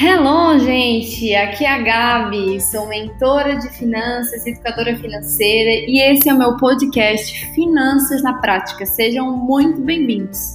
[0.00, 1.34] Hello, gente!
[1.34, 6.56] Aqui é a Gabi, sou mentora de finanças, educadora financeira e esse é o meu
[6.56, 8.86] podcast Finanças na Prática.
[8.86, 10.54] Sejam muito bem-vindos!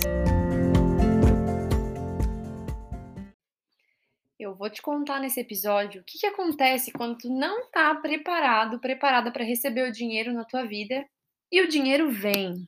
[4.39, 8.79] Eu vou te contar nesse episódio o que, que acontece quando tu não está preparado,
[8.79, 11.05] preparada para receber o dinheiro na tua vida
[11.51, 12.65] e o dinheiro vem.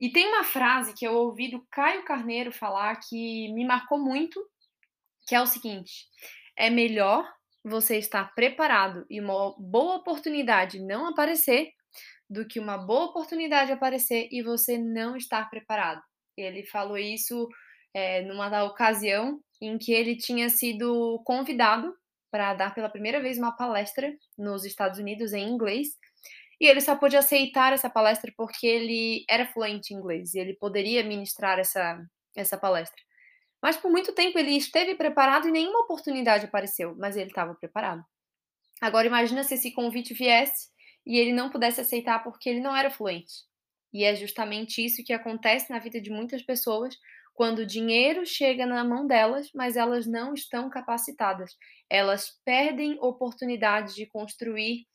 [0.00, 4.44] E tem uma frase que eu ouvi do Caio Carneiro falar que me marcou muito
[5.30, 6.08] que é o seguinte:
[6.58, 7.24] é melhor
[7.64, 11.68] você estar preparado e uma boa oportunidade não aparecer
[12.28, 16.02] do que uma boa oportunidade aparecer e você não estar preparado.
[16.36, 17.48] Ele falou isso
[17.94, 21.94] é, numa ocasião em que ele tinha sido convidado
[22.28, 25.88] para dar pela primeira vez uma palestra nos Estados Unidos em inglês.
[26.60, 30.54] E ele só pôde aceitar essa palestra porque ele era fluente em inglês e ele
[30.54, 32.04] poderia ministrar essa,
[32.36, 33.00] essa palestra.
[33.62, 38.04] Mas por muito tempo ele esteve preparado e nenhuma oportunidade apareceu, mas ele estava preparado.
[38.80, 40.68] Agora imagina se esse convite viesse
[41.06, 43.44] e ele não pudesse aceitar porque ele não era fluente.
[43.92, 46.96] E é justamente isso que acontece na vida de muitas pessoas
[47.34, 51.56] quando o dinheiro chega na mão delas, mas elas não estão capacitadas.
[51.88, 54.86] Elas perdem oportunidades de construir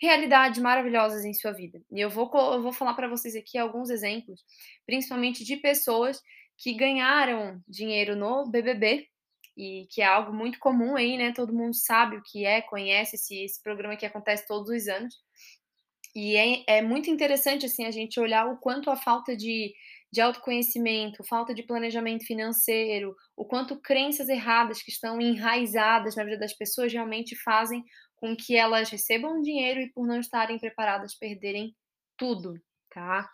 [0.00, 1.80] realidades maravilhosas em sua vida.
[1.90, 4.44] E eu vou, eu vou falar para vocês aqui alguns exemplos,
[4.84, 6.20] principalmente de pessoas
[6.56, 9.08] que ganharam dinheiro no BBB,
[9.56, 11.32] e que é algo muito comum aí, né?
[11.32, 15.14] Todo mundo sabe o que é, conhece esse, esse programa que acontece todos os anos.
[16.14, 19.74] E é, é muito interessante, assim, a gente olhar o quanto a falta de,
[20.12, 26.38] de autoconhecimento, falta de planejamento financeiro, o quanto crenças erradas que estão enraizadas na vida
[26.38, 27.82] das pessoas realmente fazem
[28.14, 31.74] com que elas recebam dinheiro e, por não estarem preparadas, perderem
[32.16, 32.54] tudo,
[32.90, 33.30] tá?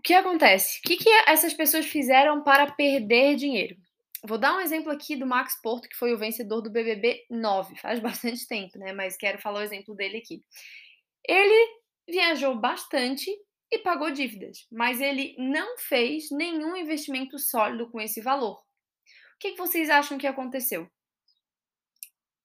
[0.00, 0.78] O que acontece?
[0.78, 3.76] O que, que essas pessoas fizeram para perder dinheiro?
[4.24, 7.76] Vou dar um exemplo aqui do Max Porto, que foi o vencedor do BBB 9,
[7.76, 8.94] faz bastante tempo, né?
[8.94, 10.42] Mas quero falar o exemplo dele aqui.
[11.28, 13.30] Ele viajou bastante
[13.70, 18.56] e pagou dívidas, mas ele não fez nenhum investimento sólido com esse valor.
[18.56, 20.90] O que, que vocês acham que aconteceu?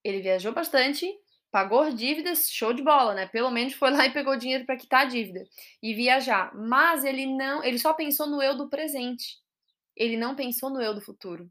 [0.03, 1.09] Ele viajou bastante,
[1.55, 3.27] Pagou dívidas, show de bola, né?
[3.27, 5.41] Pelo menos foi lá e pegou dinheiro para quitar a dívida
[5.81, 6.53] e viajar.
[6.53, 9.37] Mas ele não, ele só pensou no eu do presente.
[9.95, 11.49] Ele não pensou no eu do futuro.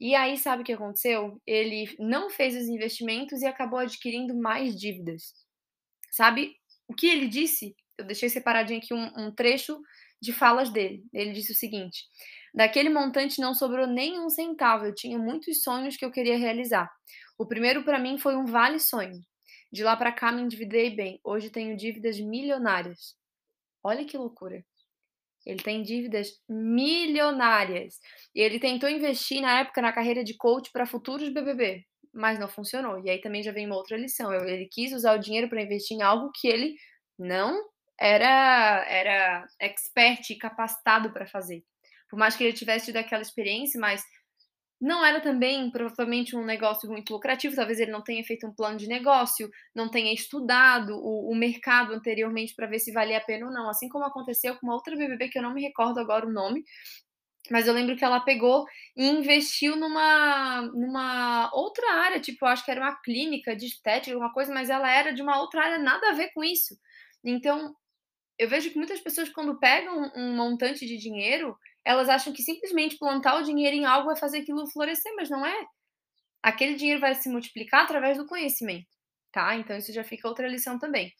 [0.00, 1.40] E aí, sabe o que aconteceu?
[1.46, 5.32] Ele não fez os investimentos e acabou adquirindo mais dívidas.
[6.10, 6.56] Sabe
[6.88, 7.76] o que ele disse?
[7.96, 9.80] Eu deixei separadinho aqui um, um trecho
[10.20, 11.04] de falas dele.
[11.14, 12.02] Ele disse o seguinte:
[12.52, 14.86] Daquele montante não sobrou nem um centavo.
[14.86, 16.90] Eu tinha muitos sonhos que eu queria realizar.
[17.38, 19.22] O primeiro para mim foi um vale sonho.
[19.72, 21.20] De lá para cá me endividei bem.
[21.24, 23.14] Hoje tenho dívidas milionárias.
[23.82, 24.64] Olha que loucura.
[25.44, 28.00] Ele tem dívidas milionárias.
[28.34, 32.48] E ele tentou investir na época na carreira de coach para futuros BBB, mas não
[32.48, 33.04] funcionou.
[33.04, 34.32] E aí também já vem uma outra lição.
[34.34, 36.74] Ele quis usar o dinheiro para investir em algo que ele
[37.18, 37.62] não
[37.98, 41.64] era era expert e capacitado para fazer.
[42.10, 44.02] Por mais que ele tivesse tido aquela experiência, mas
[44.80, 48.76] não era também provavelmente um negócio muito lucrativo, talvez ele não tenha feito um plano
[48.76, 53.46] de negócio, não tenha estudado o, o mercado anteriormente para ver se valia a pena
[53.46, 53.68] ou não.
[53.68, 56.62] Assim como aconteceu com uma outra BBB que eu não me recordo agora o nome,
[57.50, 58.66] mas eu lembro que ela pegou
[58.96, 64.14] e investiu numa, numa outra área, tipo, eu acho que era uma clínica de estética,
[64.14, 66.76] alguma coisa, mas ela era de uma outra área, nada a ver com isso.
[67.24, 67.74] Então,
[68.38, 72.98] eu vejo que muitas pessoas, quando pegam um montante de dinheiro, elas acham que simplesmente
[72.98, 75.66] plantar o dinheiro em algo vai fazer aquilo florescer, mas não é.
[76.42, 78.88] Aquele dinheiro vai se multiplicar através do conhecimento,
[79.30, 79.54] tá?
[79.54, 81.12] Então isso já fica outra lição também.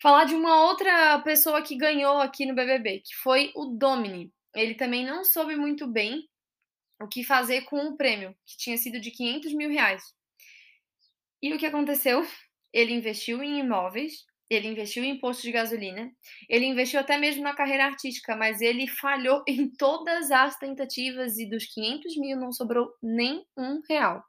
[0.00, 4.32] Falar de uma outra pessoa que ganhou aqui no BBB, que foi o Domini.
[4.54, 6.28] Ele também não soube muito bem
[7.00, 10.04] o que fazer com o prêmio, que tinha sido de 500 mil reais.
[11.42, 12.24] E o que aconteceu?
[12.72, 14.24] Ele investiu em imóveis,
[14.54, 16.10] ele investiu em imposto de gasolina,
[16.48, 21.48] ele investiu até mesmo na carreira artística, mas ele falhou em todas as tentativas e
[21.48, 24.22] dos 500 mil não sobrou nem um real.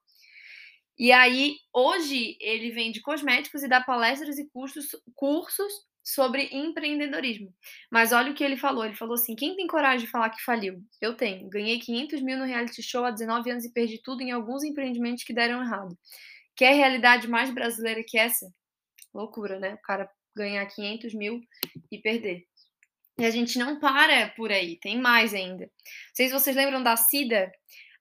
[0.97, 5.73] E aí, hoje, ele vende cosméticos e dá palestras e cursos, cursos
[6.03, 7.53] sobre empreendedorismo.
[7.91, 8.85] Mas olha o que ele falou.
[8.85, 10.83] Ele falou assim: quem tem coragem de falar que faliu?
[11.01, 11.49] Eu tenho.
[11.49, 15.23] Ganhei 500 mil no reality show há 19 anos e perdi tudo em alguns empreendimentos
[15.23, 15.97] que deram errado.
[16.55, 18.53] Quer realidade mais brasileira que essa?
[19.13, 19.75] Loucura, né?
[19.75, 21.41] O cara ganhar 500 mil
[21.91, 22.45] e perder.
[23.19, 25.65] E a gente não para por aí, tem mais ainda.
[25.65, 27.51] Não sei se vocês lembram da Cida.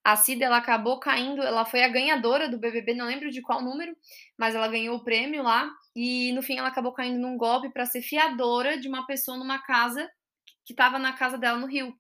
[0.03, 3.63] A Cida ela acabou caindo, ela foi a ganhadora do BBB, não lembro de qual
[3.63, 3.95] número,
[4.37, 7.87] mas ela ganhou o prêmio lá e no fim ela acabou caindo num golpe para
[7.87, 10.11] ser fiadora de uma pessoa numa casa
[10.65, 11.95] que estava na casa dela no Rio.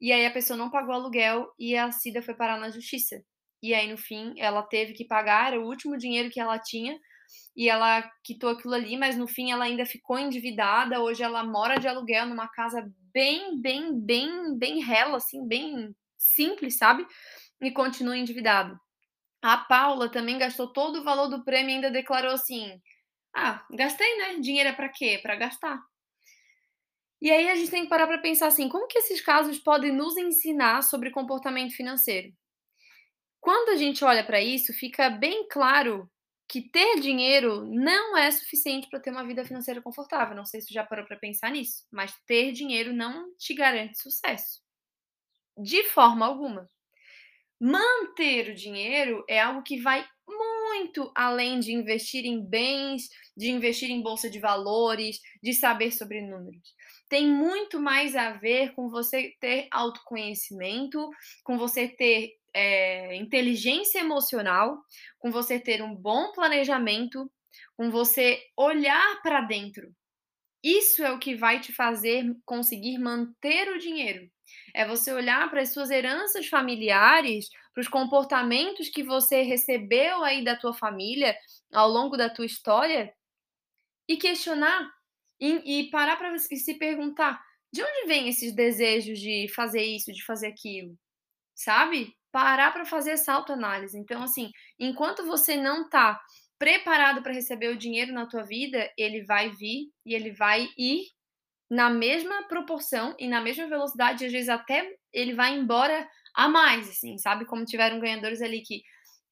[0.00, 3.22] E aí a pessoa não pagou aluguel e a Cida foi parar na justiça.
[3.62, 6.98] e aí no fim ela teve que pagar, era o último dinheiro que ela tinha,
[7.56, 11.00] e ela quitou aquilo ali, mas no fim ela ainda ficou endividada.
[11.00, 16.76] Hoje ela mora de aluguel numa casa bem, bem, bem, bem rela, assim, bem simples,
[16.76, 17.06] sabe?
[17.60, 18.78] E continua endividada.
[19.42, 22.80] A Paula também gastou todo o valor do prêmio e ainda declarou assim:
[23.34, 24.40] "Ah, gastei, né?
[24.40, 25.20] Dinheiro é para quê?
[25.22, 25.80] Para gastar".
[27.20, 29.90] E aí a gente tem que parar para pensar assim, como que esses casos podem
[29.92, 32.32] nos ensinar sobre comportamento financeiro?
[33.40, 36.10] Quando a gente olha para isso, fica bem claro
[36.48, 40.36] que ter dinheiro não é suficiente para ter uma vida financeira confortável.
[40.36, 43.98] Não sei se você já parou para pensar nisso, mas ter dinheiro não te garante
[43.98, 44.60] sucesso.
[45.56, 46.68] De forma alguma.
[47.60, 53.90] Manter o dinheiro é algo que vai muito além de investir em bens, de investir
[53.90, 56.74] em bolsa de valores, de saber sobre números.
[57.14, 61.08] Tem muito mais a ver com você ter autoconhecimento,
[61.44, 64.82] com você ter é, inteligência emocional,
[65.20, 67.30] com você ter um bom planejamento,
[67.76, 69.94] com você olhar para dentro.
[70.60, 74.28] Isso é o que vai te fazer conseguir manter o dinheiro.
[74.74, 80.42] É você olhar para as suas heranças familiares, para os comportamentos que você recebeu aí
[80.42, 81.38] da tua família
[81.72, 83.14] ao longo da tua história
[84.08, 84.92] e questionar
[85.44, 87.42] e, e parar para se perguntar
[87.72, 90.96] de onde vem esses desejos de fazer isso, de fazer aquilo,
[91.54, 92.14] sabe?
[92.34, 93.96] parar para fazer essa autoanálise.
[93.96, 96.20] Então, assim, enquanto você não está
[96.58, 101.04] preparado para receber o dinheiro na tua vida, ele vai vir e ele vai ir
[101.70, 106.48] na mesma proporção e na mesma velocidade, e às vezes até ele vai embora a
[106.48, 107.44] mais, assim, sabe?
[107.44, 108.82] Como tiveram ganhadores ali que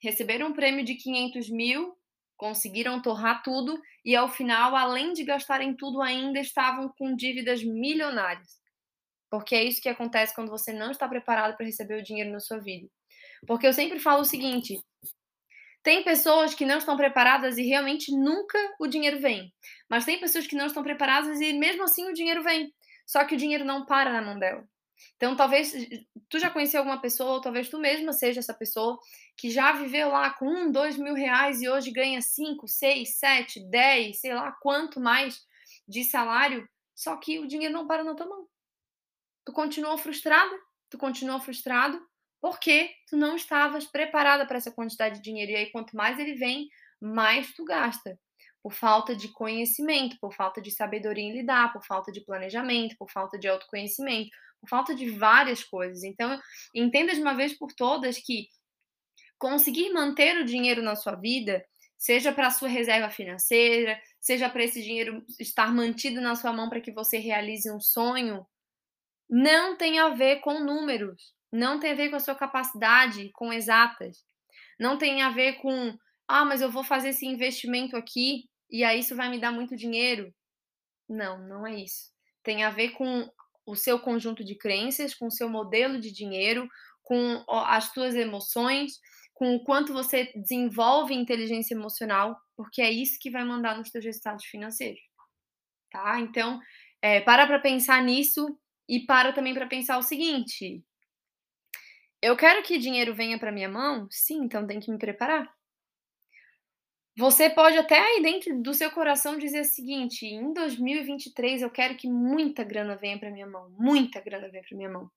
[0.00, 1.96] receberam um prêmio de 500 mil,
[2.36, 8.60] conseguiram torrar tudo, e ao final, além de gastarem tudo, ainda estavam com dívidas milionárias.
[9.30, 12.40] Porque é isso que acontece quando você não está preparado para receber o dinheiro na
[12.40, 12.88] sua vida.
[13.46, 14.78] Porque eu sempre falo o seguinte:
[15.82, 19.52] tem pessoas que não estão preparadas e realmente nunca o dinheiro vem.
[19.88, 22.72] Mas tem pessoas que não estão preparadas e mesmo assim o dinheiro vem.
[23.06, 24.64] Só que o dinheiro não para na mão dela.
[25.16, 25.72] Então, talvez
[26.28, 28.98] tu já conheceu alguma pessoa, ou talvez tu mesma seja essa pessoa
[29.36, 33.60] que já viveu lá com um, dois mil reais e hoje ganha cinco, seis, sete,
[33.70, 35.40] dez, sei lá quanto mais
[35.86, 38.46] de salário, só que o dinheiro não para na tua mão
[39.44, 40.54] tu continua frustrada,
[40.90, 42.00] tu continua frustrado,
[42.40, 45.52] porque tu não estavas preparada para essa quantidade de dinheiro.
[45.52, 46.68] E aí, quanto mais ele vem,
[47.00, 48.18] mais tu gasta.
[48.62, 53.10] Por falta de conhecimento, por falta de sabedoria em lidar, por falta de planejamento, por
[53.10, 54.30] falta de autoconhecimento,
[54.60, 56.04] por falta de várias coisas.
[56.04, 56.38] Então,
[56.74, 58.48] entenda de uma vez por todas que
[59.36, 61.64] conseguir manter o dinheiro na sua vida,
[61.98, 66.68] seja para a sua reserva financeira, seja para esse dinheiro estar mantido na sua mão
[66.68, 68.46] para que você realize um sonho,
[69.28, 73.52] não tem a ver com números, não tem a ver com a sua capacidade, com
[73.52, 74.24] exatas.
[74.78, 75.96] Não tem a ver com,
[76.28, 79.76] ah, mas eu vou fazer esse investimento aqui e aí isso vai me dar muito
[79.76, 80.34] dinheiro.
[81.08, 82.10] Não, não é isso.
[82.42, 83.30] Tem a ver com
[83.66, 86.66] o seu conjunto de crenças, com o seu modelo de dinheiro,
[87.02, 88.98] com as suas emoções,
[89.34, 94.04] com o quanto você desenvolve inteligência emocional, porque é isso que vai mandar nos seus
[94.04, 95.00] resultados financeiros.
[95.90, 96.18] Tá?
[96.20, 96.58] Então,
[97.02, 98.58] é, para para pensar nisso
[98.88, 100.82] e para também para pensar o seguinte:
[102.22, 104.06] eu quero que dinheiro venha para minha mão?
[104.10, 105.52] Sim, então tem que me preparar.
[107.16, 111.96] Você pode até aí dentro do seu coração dizer o seguinte: em 2023 eu quero
[111.96, 115.10] que muita grana venha para minha mão, muita grana venha para minha mão.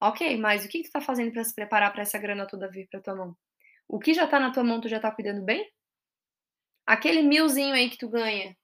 [0.00, 2.88] Ok, mas o que, tu está fazendo para se preparar para essa grana toda vir
[2.90, 3.36] para tua mão?
[3.88, 5.70] O que já está na tua mão, tu já está cuidando bem?
[6.86, 8.56] Aquele milzinho aí que tu ganha,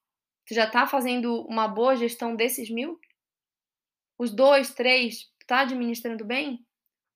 [0.47, 2.99] tu já está fazendo uma boa gestão desses mil?
[4.23, 6.65] os dois, três, tu tá administrando bem?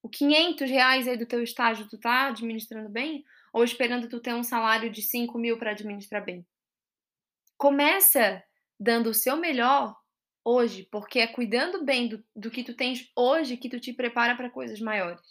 [0.03, 3.25] O 500 reais aí do teu estágio, tu tá administrando bem?
[3.57, 6.47] Ou esperando tu ter um salário de 5 mil para administrar bem?
[7.57, 8.45] Começa
[8.79, 9.97] dando o seu melhor
[10.45, 14.37] hoje, porque é cuidando bem do, do que tu tens hoje que tu te prepara
[14.37, 15.23] para coisas maiores.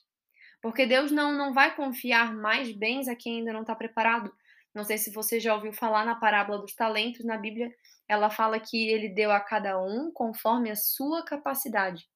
[0.60, 4.36] Porque Deus não, não vai confiar mais bens a quem ainda não está preparado.
[4.74, 7.72] Não sei se você já ouviu falar na parábola dos talentos na Bíblia,
[8.08, 12.10] ela fala que ele deu a cada um conforme a sua capacidade.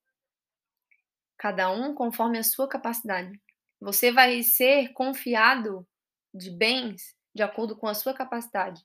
[1.37, 3.39] Cada um conforme a sua capacidade.
[3.79, 5.87] Você vai ser confiado
[6.33, 8.81] de bens de acordo com a sua capacidade.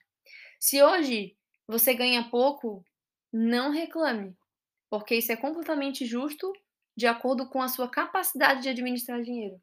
[0.59, 1.35] Se hoje
[1.67, 2.83] você ganha pouco,
[3.31, 4.35] não reclame,
[4.89, 6.51] porque isso é completamente justo
[6.95, 9.61] de acordo com a sua capacidade de administrar dinheiro.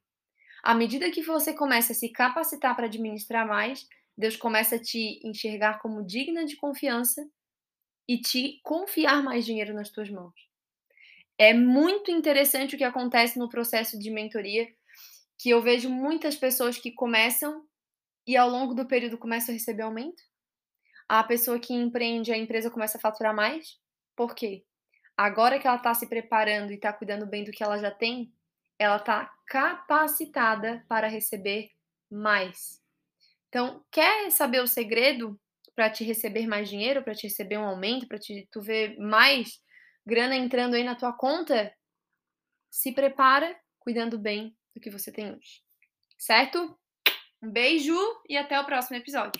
[0.62, 5.20] À medida que você começa a se capacitar para administrar mais, Deus começa a te
[5.26, 7.26] enxergar como digna de confiança
[8.06, 10.34] e te confiar mais dinheiro nas tuas mãos.
[11.38, 14.68] É muito interessante o que acontece no processo de mentoria,
[15.38, 17.66] que eu vejo muitas pessoas que começam
[18.26, 20.22] e ao longo do período começam a receber aumento.
[21.08, 23.78] A pessoa que empreende, a empresa começa a faturar mais.
[24.16, 24.64] Por quê?
[25.16, 28.32] Agora que ela está se preparando e está cuidando bem do que ela já tem,
[28.78, 31.70] ela está capacitada para receber
[32.10, 32.80] mais.
[33.48, 35.38] Então, quer saber o segredo
[35.74, 38.18] para te receber mais dinheiro, para te receber um aumento, para
[38.50, 39.60] tu ver mais
[40.06, 41.72] grana entrando aí na tua conta?
[42.70, 45.62] Se prepara cuidando bem do que você tem hoje.
[46.18, 46.78] Certo?
[47.44, 47.96] Um beijo
[48.28, 49.32] e até o próximo episódio.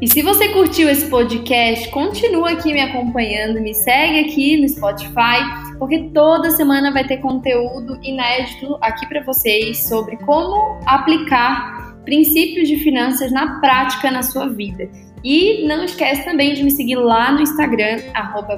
[0.00, 5.44] E se você curtiu esse podcast, continua aqui me acompanhando, me segue aqui no Spotify,
[5.78, 12.78] porque toda semana vai ter conteúdo inédito aqui para vocês sobre como aplicar princípios de
[12.78, 14.88] finanças na prática na sua vida.
[15.22, 17.98] E não esquece também de me seguir lá no Instagram,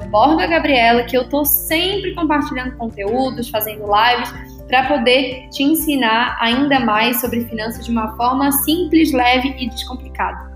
[0.09, 7.19] BorgaGabriela, que eu tô sempre compartilhando conteúdos, fazendo lives, para poder te ensinar ainda mais
[7.19, 10.50] sobre finanças de uma forma simples, leve e descomplicada.